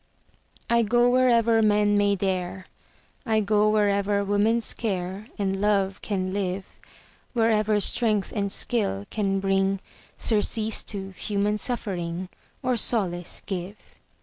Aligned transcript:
I 0.67 0.81
go 0.81 1.11
wherever 1.11 1.61
men 1.61 1.95
may 1.95 2.15
dare, 2.15 2.65
I 3.23 3.39
go 3.39 3.69
wherever 3.69 4.23
woman's 4.25 4.73
care 4.73 5.27
And 5.37 5.61
love 5.61 6.01
can 6.01 6.33
live, 6.33 6.79
Wherever 7.33 7.79
strength 7.79 8.33
and 8.35 8.51
skill 8.51 9.05
can 9.11 9.39
bring 9.39 9.79
Surcease 10.17 10.81
to 10.85 11.11
human 11.11 11.59
suffering, 11.59 12.29
Or 12.63 12.77
solace 12.77 13.43
give. 13.45 13.77